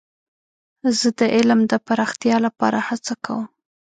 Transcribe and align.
زه 0.97 1.09
د 1.19 1.21
علم 1.35 1.59
د 1.71 1.73
پراختیا 1.87 2.37
لپاره 2.45 2.79
هڅه 2.87 3.13
کوم. 3.25 3.45